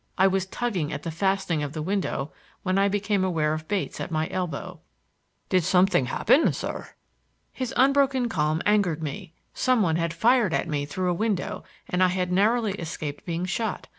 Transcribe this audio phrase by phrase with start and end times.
[0.17, 3.99] I was tugging at the fastening of the window when I became aware of Bates
[4.01, 4.79] at my elbow.
[5.49, 6.89] "Did something happen, sir?"
[7.51, 9.33] His unbroken calm angered me.
[9.53, 13.45] Some one had fired at me through a window and I had narrowly escaped being
[13.45, 13.89] shot.